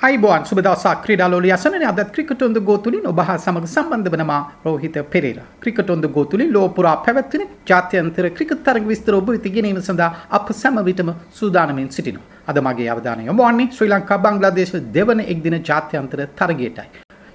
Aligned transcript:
අයිබෝන් 0.00 0.44
සුබ 0.48 0.58
දවසක් 0.58 1.00
ක්‍රීඩාලෝලිය 1.04 1.52
අසනනේ 1.56 1.88
අද 1.88 1.98
ක්‍රිකට් 2.14 2.42
ඔන් 2.44 2.54
ද 2.56 2.60
ගෝ 2.68 2.76
තුලින් 2.78 3.08
ඔබ 3.10 3.18
හා 3.20 3.36
සමග 3.36 3.66
සම්බන්ධ 3.66 4.08
වන 4.14 4.22
මා 4.30 4.38
Rohitha 4.64 4.96
Perera 5.12 5.44
cricket 5.62 5.92
on 5.94 6.00
the 6.00 6.08
go 6.14 6.24
තුලින් 6.24 6.54
ලෝ 6.54 6.68
පුරා 6.70 6.94
පැවැත්වෙන 7.04 7.44
ජාත්‍යන්තර 7.70 8.30
ක්‍රිකට් 8.38 8.64
තරග 8.68 8.88
විස්තර 8.92 9.18
ඔබ 9.18 9.28
වෙත 9.28 9.50
ගෙනීම 9.56 9.82
සඳහා 9.82 10.10
අප 10.30 10.48
සැම 10.54 10.80
විටම 10.88 11.12
සූදානමින් 11.32 11.92
සිටිනවා. 11.92 12.26
අද 12.48 12.62
මගේ 12.62 12.88
අවධානය 12.88 13.28
යොමු 13.28 13.44
වන්නේ 13.44 13.70
ශ්‍රී 13.76 13.92
ලංකා 13.92 14.22
බංග්ලාදේශ 14.24 14.74
දෙවන 14.96 15.20
එක්දින 15.26 15.60
ජාත්‍යන්තර 15.62 16.26
තරගයටයි. 16.34 16.88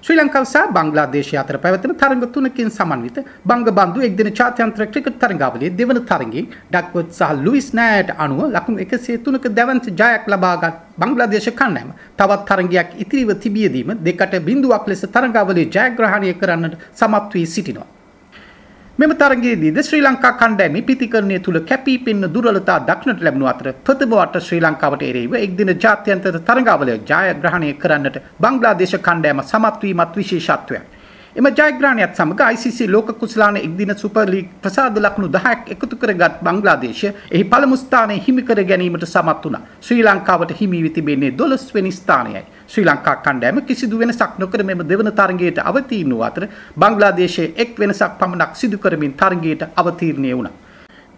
ශ්‍රී 0.06 0.18
ලංකාව 0.18 0.44
සහ 0.46 0.66
බංග්ලාදේශය 0.74 1.36
අතර 1.40 1.56
පැවැත්වෙන 1.62 1.94
තරඟ 2.00 2.26
තුනකින් 2.34 2.68
සමන්විත 2.70 3.16
බංගබන්දු 3.50 4.04
එක්දින 4.08 4.28
ජාත්‍යන්තර 4.38 4.84
ක්‍රිකට් 4.92 5.16
තරඟාවලියේ 5.22 5.74
දෙවන 5.80 5.98
තරඟයෙන් 6.10 6.46
ඩක්වර්ත් 6.74 7.10
සහ 7.18 7.32
ලුයිස් 7.46 7.68
නෑයට 7.78 8.12
අනුව 8.16 8.44
ලකුණු 8.56 8.84
103ක 8.84 9.52
දැවන්ත 9.58 9.88
ජයක් 10.02 10.30
ලබාගත් 10.34 10.78
බංග්ලාදේශ 11.00 11.50
කණ්ඩායම 11.58 11.90
තවත් 12.20 12.40
තරඟයක් 12.50 12.94
ඉතිරිව 13.04 13.34
තිබියදීම 13.42 13.92
දෙකට 14.06 14.38
බිඳුවක් 14.48 14.86
ලෙස 14.92 15.04
තරඟාවලිය 15.16 15.68
ජයග්‍රහණය 15.74 16.32
කරන්නට 16.40 16.80
සමත් 16.94 17.34
වී 17.34 17.46
සිටිනවා. 17.56 17.95
මෙම 18.98 19.10
තරගයේදීද 19.12 19.78
ශ්‍රී 19.78 20.02
ලංකා 20.02 20.30
කණ්ඩායමේ 20.40 20.82
පිතිකරණය 20.82 21.38
තුල 21.40 21.56
කැපී 21.62 21.96
පෙනෙන 21.98 22.30
දුර්වලතා 22.34 22.76
දක්නට 22.86 23.24
ලැබුණු 23.26 23.48
අතර 23.50 23.66
ප්‍රථම 23.86 24.12
වට 24.12 24.40
ශ්‍රී 24.46 24.60
ලංකාවට 24.60 25.02
එරෙහිව 25.08 25.34
එක්දින 25.38 25.72
ජාත්‍යන්තර 25.76 26.38
තරගාවලිය 26.48 26.96
ජයග්‍රහණය 27.10 27.72
කරන්නට 27.82 28.16
බංග්ලාදේශ 28.40 28.96
කණ්ඩායම 29.00 29.42
සමත් 29.44 29.82
වීමත් 29.82 30.16
විශේෂත්වයක්. 30.16 30.86
එම 31.36 31.46
ජයග්‍රහණයත් 31.48 32.16
සමග 32.16 32.40
ICC 32.54 32.78
ලෝක 32.88 33.08
කුසලාන 33.20 33.56
එක්දින 33.58 33.92
සුපර් 33.94 34.24
ලීග් 34.26 34.46
ප්‍රසාද 34.62 34.96
ලකුණු 34.96 35.28
10ක් 35.28 35.74
එකතු 35.74 35.96
කරගත් 36.02 36.38
බංග්ලාදේශය 36.46 37.10
එහි 37.30 37.44
පළමු 37.44 37.76
ස්ථානය 37.76 38.16
හිමි 38.26 38.42
කර 38.42 38.60
ගැනීමට 38.70 39.04
සමත් 39.06 39.44
වුණා. 39.44 39.60
ශ්‍රී 39.82 40.02
ලංකාවට 40.02 40.56
හිමි 40.60 40.82
වී 40.84 40.94
තිබෙන්නේ 40.96 41.32
12 41.32 41.74
වෙනි 41.74 41.92
ස්ථානයයි. 41.92 42.42
ශ්‍රී 42.68 42.86
ලංකා 42.86 43.16
කණ්ඩායම 43.18 43.60
කිසිදු 43.68 43.98
වෙනසක් 43.98 44.38
නොකර 44.38 44.64
මෙම 44.64 44.80
දෙවන 44.88 45.12
තරගයට 45.12 45.60
අවතීර්ණ 45.62 46.14
වූ 46.14 46.22
අතර 46.22 46.48
බංග්ලාදේශයේ 46.76 47.52
එක් 47.56 47.76
වෙනසක් 47.78 48.16
පමණක් 48.20 48.56
සිදු 48.56 48.78
කරමින් 48.78 49.12
තරගයට 49.14 49.68
අවතීර්ණය 49.76 50.32
වුණා. 50.32 50.56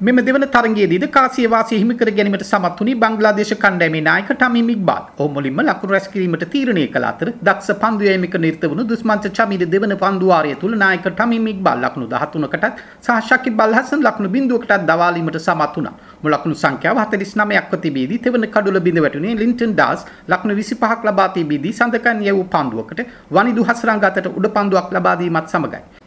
මෙම 0.01 0.19
දෙවන 0.27 0.45
තරගයේදීද 0.55 1.05
කාසිය 1.15 1.47
වාසිය 1.53 1.79
හිමි 1.81 1.95
කර 2.01 2.11
ගැනීමට 2.17 2.43
සමත් 2.45 2.77
වුණි 2.81 2.93
බංග්ලාදේශ 3.03 3.53
කණ්ඩායමේ 3.63 4.03
නායක 4.09 4.29
ටමීම් 4.33 4.69
ඉක්බාල්. 4.75 5.01
ඔහු 5.19 5.27
මුලින්ම 5.37 5.59
ලකුණු 5.69 5.95
රැස් 5.95 6.07
කිරීමට 6.13 6.45
තීරණය 6.53 6.85
කළ 6.95 7.07
අතර 7.09 7.29
දක්ෂ 7.49 7.79
පන්දු 7.83 8.07
යෑමක 8.09 8.37
නිරත 8.45 8.63
වුණු 8.71 8.85
දුස්මන්ත 8.93 9.27
චමීර 9.39 9.65
දෙවන 9.75 9.97
පන්දු 10.05 10.31
වාරය 10.33 10.55
තුල 10.63 10.77
නායක 10.85 11.09
ටමීම් 11.11 11.51
ඉක්බාල් 11.55 11.83
ලකුණු 11.87 12.09
13කටත් 12.15 12.79
සහ 13.07 13.19
ශකිබ් 13.31 13.65
අල් 13.67 13.77
හසන් 13.81 14.07
ලකුණු 14.09 14.33
බිඳුවකටත් 14.37 14.87
දවාලීමට 14.93 15.43
සමත් 15.43 15.71
වුණා. 15.77 15.95
මුල 16.23 16.33
ලකුණු 16.37 16.63
සංඛ්‍යාව 16.63 17.05
49ක්ව 17.05 17.85
තිබීදී 17.87 18.23
තෙවන 18.27 18.51
කඩුල 18.57 18.81
බිඳ 18.89 19.05
වැටුනේ 19.07 19.37
ලින්ටන් 19.43 19.77
ඩාස් 19.77 20.11
ලකුණු 20.33 20.61
25ක් 20.63 21.11
ලබා 21.11 21.31
තිබීදී 21.39 21.79
සඳකන් 21.79 22.27
යවූ 22.31 22.51
පන්දුවකට 22.55 23.09
වනිදු 23.37 23.71
හසරංග 23.71 24.11
අතට 24.11 24.35
උඩ 24.39 24.53
පන්දුවක් 24.59 24.95
ලබා 24.99 25.21
දීමත් 25.23 25.57
සමගයි. 25.57 25.98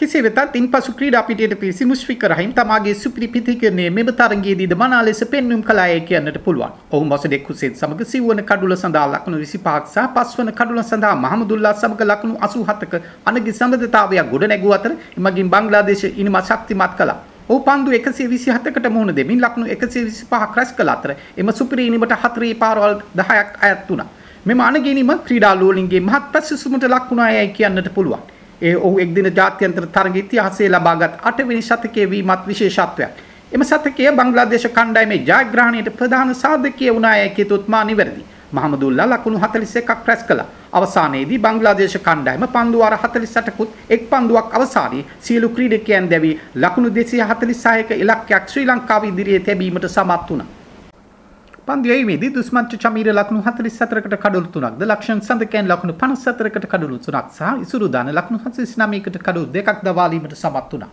කෙසේ 0.00 0.22
වෙතත් 0.24 0.54
ඉන්පසු 0.58 0.92
ක්‍රීඩා 0.98 1.22
පිටියට 1.28 1.54
පිවිසි 1.60 1.84
මුෂ්ෆිකර් 1.88 2.32
රහීම් 2.32 2.52
තමාගේ 2.58 2.94
සුපිරි 3.00 3.26
පිතිකරණයේ 3.28 3.90
මෙම 3.96 4.10
තරගයේදීද 4.20 4.72
මනා 4.82 5.00
ලෙස 5.04 5.20
පෙන්වීම් 5.32 5.62
කළාය 5.62 6.00
කියන්නට 6.08 6.38
පුළුවන්. 6.46 6.72
ඔහු 6.90 7.04
මොසඩෙක් 7.04 7.48
හුසේන් 7.48 7.74
සමග 7.74 8.06
සිව්වන 8.12 8.40
කඩුල 8.50 8.72
සඳහා 8.76 9.10
ලකුණු 9.14 9.40
25ක් 9.42 9.74
සහ 9.86 10.06
පස්වන 10.14 10.52
කඩුල 10.60 10.80
සඳහා 10.82 11.18
මහමුදුල්ලා 11.24 11.74
සමග 11.74 12.08
ලකුණු 12.12 12.38
87ක 12.46 13.02
අනගි 13.26 13.52
සම්බන්ධතාවයක් 13.52 14.32
ගොඩනැගුව 14.32 14.74
අතර 14.78 14.96
එමගින් 15.18 15.52
බංග්ලාදේශ 15.54 16.06
ඉනිමත් 16.14 16.48
ශක්තිමත් 16.48 16.96
කළා. 16.96 17.18
ඔහු 17.50 17.60
පන්දු 17.68 17.96
127කට 18.00 18.96
මුහුණ 18.96 19.14
දෙමින් 19.20 19.44
ලකුණු 19.44 19.68
125ක් 19.68 20.52
රැස් 20.56 20.74
කළ 20.80 20.96
අතර 20.96 21.16
එම 21.36 21.52
සුපිරි 21.52 21.90
ඉනිමට 21.92 22.18
හතරේ 22.24 22.54
පාරවල් 22.64 22.98
10ක් 23.14 23.48
අයත් 23.60 23.86
වුණා. 23.90 24.10
මෙම 24.46 24.66
අනගිනීම 24.70 25.16
ක්‍රීඩා 25.28 25.54
ලෝලින්ගේ 25.62 26.06
මහත් 26.08 26.26
ප්‍රශංසුමට 26.34 26.92
ලක් 26.94 27.06
වුණායයි 27.10 27.48
කියන්නට 27.56 27.96
පුළුවන්. 27.96 28.39
ඒ 28.62 28.76
ඔහු 28.76 28.98
එක්දින 28.98 29.28
ජාත්‍යන්තර 29.36 29.86
තරග 29.88 30.16
ඉතිහාසයේ 30.16 30.70
ලබාගත් 30.70 31.14
8 31.24 31.48
වෙනි 31.48 31.62
ශතකයේ 31.62 32.10
වීමත් 32.10 32.42
විශේෂත්වයක්. 32.46 33.12
එම 33.52 33.62
ශතකය 33.64 34.10
බංග්ලාදේශ 34.12 34.68
කණ්ඩායමේ 34.70 35.24
ජයග්‍රහණයට 35.28 35.88
ප්‍රධාන 35.98 36.34
සාධකය 36.34 36.92
වුණායයි 36.94 37.30
කියතොත් 37.30 37.68
මා 37.68 37.84
නිවැරදි. 37.84 38.24
මහමදුල්ලා 38.52 39.06
ලකුණු 39.08 39.38
41ක් 39.38 40.06
රැස් 40.06 40.22
කළා. 40.24 40.46
අවසානයේදී 40.72 41.38
බංග්ලාදේශ 41.38 41.98
කණ්ඩායම 42.00 42.46
පන්දු 42.48 42.78
වාර 42.78 42.98
48කුත් 42.98 43.70
එක් 43.88 44.08
පන්දුවක් 44.10 44.54
අවසානයේ 44.54 45.04
සියලු 45.20 45.48
ක්‍රීඩකයන් 45.48 46.10
දැවි 46.10 46.38
ලකුණු 46.56 46.88
246ක 46.90 48.00
ඉලක්කයක් 48.04 48.48
ශ්‍රී 48.48 48.66
ලංකාව 48.66 49.04
ඉදිරියේ 49.04 49.40
තැබීමට 49.40 49.88
සමත් 49.88 50.30
වුණා. 50.30 50.59
පන්දියීමේදී 51.70 52.30
දුස්මන්ච 52.34 52.72
චමීර 52.82 53.08
ලකුණු 53.16 53.40
44කට 53.48 54.16
කඩලු 54.22 54.48
3ක්ද 54.54 54.86
ලක්ෂණ 54.86 55.20
සඳකයන් 55.26 55.68
ලකුණු 55.72 55.94
54කට 56.00 56.66
කඩලු 56.72 56.96
3ක් 57.04 57.28
සහ 57.36 57.60
ඉසුරුදාන 57.64 58.08
ලකුණු 58.18 58.38
49කට 58.44 59.20
කඩලු 59.26 59.44
2ක් 59.56 59.76
දවාලීමට 59.86 60.34
සමත් 60.38 60.72
වුණා. 60.72 60.90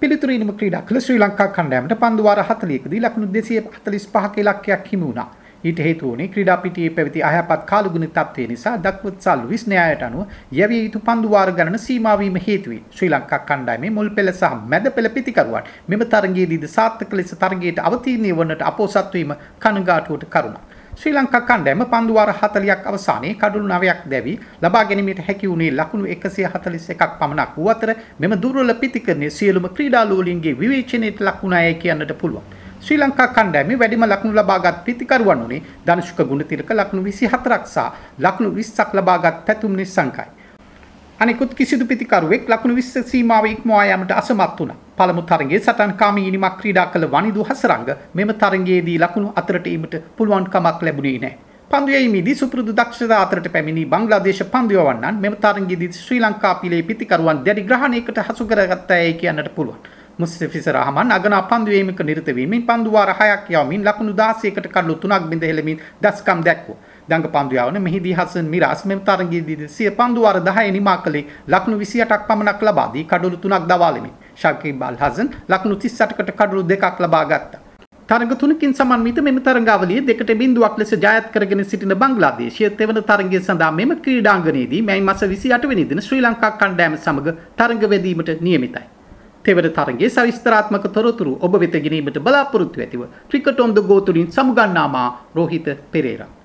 පිළිතුරු 0.00 0.32
ඉනිම 0.36 0.50
ක්‍රීඩා 0.58 0.82
කළ 0.88 1.00
ශ්‍රී 1.04 1.20
ලංකා 1.24 1.46
කණ්ඩායමට 1.56 1.94
පන්දු 2.02 2.26
වාර 2.28 2.40
40කදී 2.42 3.02
ලකුණු 3.04 3.28
245ක 3.36 4.42
ඉලක්කයක් 4.44 4.88
හිමි 4.92 5.06
වුණා. 5.08 5.28
ඊට 5.64 5.78
හේතුව 5.78 6.10
වුණේ 6.10 6.28
ක්‍රීඩා 6.28 6.56
පිටියේ 6.56 6.94
පැවති 6.96 7.22
අයහපත් 7.22 7.64
කාලගුණ 7.70 8.08
තත්ත්වය 8.08 8.46
නිසා 8.52 8.76
දක්වත් 8.78 9.20
සල් 9.20 9.42
ලුයිස් 9.42 9.66
න්‍යායට 9.66 10.06
අනුව 10.08 10.52
යැවිය 10.52 10.82
යුතු 10.84 11.00
පන්දු 11.00 11.30
වාර 11.30 11.52
ගණන 11.52 11.78
සීමා 11.78 12.16
වීම 12.18 12.38
හේතු 12.46 12.70
වේ. 12.70 12.82
ශ්‍රී 12.90 13.10
ලංකා 13.10 13.40
කණ්ඩායමේ 13.48 13.90
මුල් 13.90 14.10
පෙළ 14.10 14.32
සහ 14.32 14.54
මැද 14.70 14.88
පෙළ 14.96 15.08
පිතිකරුවන් 15.16 15.68
මෙම 15.88 16.06
තරගයේදීද 16.06 16.66
සාර්ථක 16.68 17.12
ලෙස 17.12 17.34
තරගයට 17.42 17.78
අවතීර්ණය 17.80 18.32
වන්නට 18.32 18.66
අපොසත් 18.70 19.14
වීම 19.14 19.36
කනගාටුවට 19.60 20.28
කරුණක්. 20.28 20.64
ශ්‍රී 20.96 21.12
ලංකා 21.12 21.40
කණ්ඩායම 21.42 21.82
පන්දු 21.86 22.14
වාර 22.14 22.30
40ක් 22.34 22.92
අවසානයේ 22.92 23.34
කඩලු 23.40 23.66
9ක් 23.70 24.12
දැවි 24.12 24.32
ලබා 24.62 24.84
ගැනීමට 24.84 25.24
හැකි 25.26 25.50
වුණේ 25.50 25.72
ලකුණු 25.72 26.06
141ක් 26.08 27.10
පමණක් 27.18 27.56
වූ 27.56 27.68
අතර 27.72 27.90
මෙම 28.20 28.36
දුර්වල 28.42 28.74
පිතිකරණය 28.82 29.28
සියලුම 29.30 29.66
ක්‍රීඩාලුවලින්ගේ 29.76 30.54
විවේචනයට 30.60 31.20
ලක් 31.20 31.42
වුණායයි 31.42 31.74
කියන්නට 31.82 32.14
පුළුවන්. 32.22 32.46
ශ්‍රී 32.86 32.98
ලංකා 32.98 33.26
කණ්ඩායමේ 33.28 33.76
වැඩිම 33.78 34.04
ලකුණු 34.06 34.36
ලබාගත් 34.38 34.76
පිතිකරුවන් 34.86 35.40
උනේ 35.44 35.62
ධනුෂ්ක 35.86 36.18
ගුණතිලක 36.28 36.68
ලකුණු 36.72 37.02
24ක් 37.06 37.64
සහ 37.64 37.86
ලකුණු 38.18 38.50
20ක් 38.58 38.94
ලබාගත් 38.94 39.40
පැතුම් 39.46 39.72
නිසංකයි. 39.74 40.26
අනිකුත් 41.20 41.54
කිසිදු 41.54 41.84
පිතිකරුවෙක් 41.84 42.46
ලකුණු 42.48 42.76
20 42.76 43.10
සීමාව 43.10 43.46
ඉක්මවා 43.46 43.82
යාමට 43.86 44.12
අසමත් 44.12 44.60
වුණා. 44.60 44.76
පළමු 44.98 45.22
තරගයේ 45.22 45.60
සටන්කාමී 45.60 46.28
ඉනිමක් 46.28 46.54
ක්‍රීඩා 46.60 46.86
කළ 46.86 47.08
වනිදු 47.08 47.48
හසරංග 47.48 47.90
මෙම 48.14 48.30
තරගයේදී 48.34 48.98
ලකුණු 48.98 49.32
අතරට 49.34 49.66
ඊමට 49.66 49.98
පුළුවන් 50.16 50.46
කමක් 50.46 50.78
ලැබුණේ 50.82 51.18
නැහැ. 51.18 51.36
පන්දු 51.70 51.92
යැීමේදී 51.92 52.34
සුපුරුදු 52.36 52.72
දක්ෂතා 52.72 53.20
අතරට 53.20 53.52
පැමිණි 53.52 53.84
බංග්ලාදේශ 53.86 54.46
පන්දු 54.54 54.78
යවන්නන් 54.78 55.20
මෙම 55.20 55.36
තරගයේදී 55.44 55.92
ශ්‍රී 55.98 56.22
ලංකා 56.22 56.54
පිලේ 56.62 56.82
පිතිකරුවන් 56.84 57.44
දැඩි 57.44 57.68
ග්‍රහණයකට 57.68 58.24
හසු 58.28 58.46
කරගත්තායයි 58.46 59.20
කියන්නට 59.20 59.54
පුළුවන්. 59.56 59.80
මුස්තෆිස 60.18 60.66
රහමන් 60.74 61.10
අගනා 61.14 61.42
පන්දු 61.48 61.70
වීමක 61.72 61.98
නිරත 62.08 62.28
වීමෙන් 62.36 62.62
පන්දු 62.68 62.90
වාර 62.92 63.10
6ක් 63.16 63.52
යවමින් 63.54 63.82
ලකුණු 63.88 64.12
16කට 64.12 64.68
කඩලු 64.74 64.94
3ක් 65.02 65.28
බිඳ 65.30 65.42
හෙළමින් 65.42 65.82
දස්කම් 66.02 66.40
දැක්වුවා. 66.46 66.80
දඟ 67.08 67.26
පන්දු 67.34 67.58
යවන 67.58 67.76
මෙහිදී 67.86 68.14
හසන් 68.18 68.48
මිරාස් 68.54 68.84
මෙම 68.86 69.02
තරගයේදී 69.08 69.68
සිය 69.68 69.90
පන්දු 69.98 70.24
වාර 70.26 70.40
10 70.40 70.72
නිමා 70.78 70.96
කළේ 71.04 71.24
ලකුණු 71.48 71.76
28ක් 71.82 72.22
පමණක් 72.30 72.64
ලබා 72.68 72.88
දී 72.94 73.04
කඩලු 73.12 73.36
3ක් 73.44 73.68
දවාලෙමින්. 73.68 74.14
ශකීබ් 74.42 74.82
අල් 74.88 74.96
හසන් 75.02 75.28
ලකුණු 75.48 75.76
38කට 75.76 76.32
කඩලු 76.40 76.64
2ක් 76.72 76.94
ලබා 77.04 77.24
ගත්තා. 77.26 77.60
තරග 78.08 78.32
තුනකින් 78.40 78.74
සමන්විත 78.74 79.22
මෙම 79.28 79.44
තරගාවලිය 79.46 80.00
දෙකට 80.08 80.34
බිඳුවක් 80.40 80.78
ලෙස 80.78 80.96
ජයත් 80.96 81.30
කරගෙන 81.36 81.64
සිටින 81.64 81.94
බංග්ලාදේශය 82.02 82.72
තෙවන 82.80 83.04
තරගය 83.12 83.38
සඳහා 83.44 83.72
මෙම 83.78 83.96
ක්‍රීඩාංගණයේදී 84.04 84.82
මැයි 84.82 85.08
මාස 85.08 85.22
28 85.30 85.72
වෙනි 85.72 85.88
දින 85.92 86.04
ශ්‍රී 86.08 86.26
ලංකා 86.26 86.56
කණ්ඩායම 86.60 87.00
සමග 87.04 87.38
තරග 87.58 87.90
වැදීමට 87.92 88.38
නියමිතයි. 88.40 88.95
තෙවන 89.46 89.68
තරගේ 89.76 90.10
සවිස්තරාත්මක 90.10 90.86
තොරතුරු 90.96 91.34
ඔබ 91.40 91.60
වෙත 91.62 91.76
ගෙනීමට 91.84 92.22
බලාපොරොත්තු 92.26 92.80
ඇතිව 92.80 93.04
ක්‍රිකට් 93.30 93.60
ඔන් 93.60 93.76
ද 93.76 93.86
ගෝ 93.90 94.00
තුලින් 94.00 94.32
සමුගන්නාමා 94.36 95.08
රෝහිත 95.36 95.68
පෙරේරා. 95.92 96.35